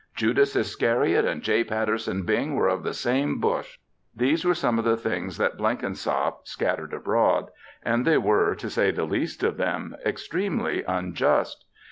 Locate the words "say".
8.67-8.89